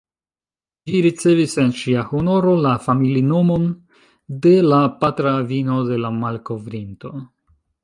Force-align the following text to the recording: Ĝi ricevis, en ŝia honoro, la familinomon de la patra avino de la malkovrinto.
Ĝi 0.91 1.01
ricevis, 1.05 1.51
en 1.63 1.69
ŝia 1.81 2.05
honoro, 2.13 2.53
la 2.63 2.71
familinomon 2.87 3.69
de 4.47 4.55
la 4.71 4.81
patra 5.05 5.37
avino 5.45 5.79
de 5.93 6.03
la 6.07 6.15
malkovrinto. 6.19 7.15